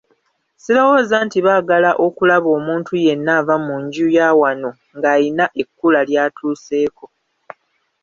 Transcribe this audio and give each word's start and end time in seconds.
Sirowooza 0.63 1.15
nti 1.25 1.39
baagala 1.45 1.91
okulaba 2.05 2.49
omuntu 2.59 2.91
yenna 3.05 3.31
ava 3.39 3.55
mu 3.65 3.75
nju 3.83 4.07
ya 4.17 4.27
wano 4.39 4.69
ng'ayina 4.95 5.45
ekkula 5.61 5.99
ly’atuuseeko. 6.09 7.05